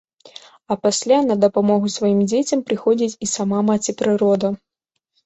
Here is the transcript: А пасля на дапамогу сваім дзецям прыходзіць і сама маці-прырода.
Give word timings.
А 0.71 0.77
пасля 0.85 1.19
на 1.25 1.35
дапамогу 1.43 1.91
сваім 1.95 2.21
дзецям 2.31 2.63
прыходзіць 2.71 3.19
і 3.27 3.29
сама 3.35 3.59
маці-прырода. 3.69 4.53